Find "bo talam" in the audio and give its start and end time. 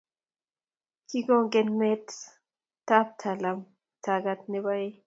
2.87-3.59